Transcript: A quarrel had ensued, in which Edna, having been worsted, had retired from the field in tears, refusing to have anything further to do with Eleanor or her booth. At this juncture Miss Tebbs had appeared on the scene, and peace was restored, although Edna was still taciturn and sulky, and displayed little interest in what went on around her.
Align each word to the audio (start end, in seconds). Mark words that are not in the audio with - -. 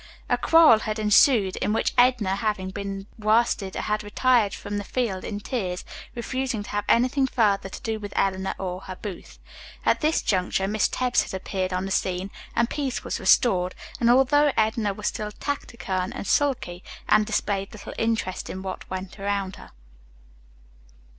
A 0.29 0.35
quarrel 0.35 0.79
had 0.79 0.97
ensued, 0.97 1.57
in 1.57 1.73
which 1.73 1.93
Edna, 1.95 2.35
having 2.37 2.71
been 2.71 3.05
worsted, 3.19 3.75
had 3.75 4.03
retired 4.03 4.51
from 4.51 4.79
the 4.79 4.83
field 4.83 5.23
in 5.23 5.39
tears, 5.39 5.85
refusing 6.15 6.63
to 6.63 6.71
have 6.71 6.85
anything 6.89 7.27
further 7.27 7.69
to 7.69 7.81
do 7.83 7.99
with 7.99 8.11
Eleanor 8.15 8.55
or 8.57 8.81
her 8.81 8.95
booth. 8.95 9.37
At 9.85 10.01
this 10.01 10.23
juncture 10.23 10.67
Miss 10.67 10.87
Tebbs 10.87 11.21
had 11.21 11.35
appeared 11.39 11.71
on 11.71 11.85
the 11.85 11.91
scene, 11.91 12.31
and 12.55 12.67
peace 12.67 13.03
was 13.03 13.19
restored, 13.19 13.75
although 14.09 14.51
Edna 14.57 14.91
was 14.91 15.05
still 15.05 15.31
taciturn 15.31 16.13
and 16.13 16.25
sulky, 16.25 16.83
and 17.07 17.23
displayed 17.23 17.71
little 17.71 17.93
interest 17.99 18.49
in 18.49 18.63
what 18.63 18.89
went 18.89 19.19
on 19.19 19.25
around 19.27 19.55
her. 19.57 19.69